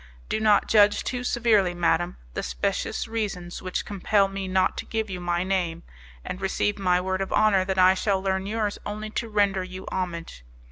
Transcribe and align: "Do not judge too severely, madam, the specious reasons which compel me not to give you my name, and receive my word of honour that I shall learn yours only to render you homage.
"Do 0.29 0.39
not 0.39 0.67
judge 0.67 1.03
too 1.03 1.23
severely, 1.23 1.75
madam, 1.75 2.17
the 2.33 2.41
specious 2.41 3.07
reasons 3.07 3.61
which 3.61 3.85
compel 3.85 4.27
me 4.27 4.47
not 4.47 4.75
to 4.77 4.85
give 4.87 5.11
you 5.11 5.19
my 5.19 5.43
name, 5.43 5.83
and 6.25 6.41
receive 6.41 6.79
my 6.79 6.99
word 6.99 7.21
of 7.21 7.31
honour 7.31 7.63
that 7.65 7.77
I 7.77 7.93
shall 7.93 8.19
learn 8.19 8.47
yours 8.47 8.79
only 8.83 9.11
to 9.11 9.29
render 9.29 9.63
you 9.63 9.85
homage. 9.91 10.43